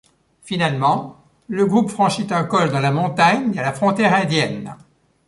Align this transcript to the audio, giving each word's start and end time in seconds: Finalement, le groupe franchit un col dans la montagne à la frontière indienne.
Finalement, 0.41 1.15
le 1.47 1.67
groupe 1.67 1.91
franchit 1.91 2.25
un 2.31 2.43
col 2.43 2.71
dans 2.71 2.79
la 2.79 2.89
montagne 2.91 3.59
à 3.59 3.61
la 3.61 3.71
frontière 3.71 4.15
indienne. 4.15 4.75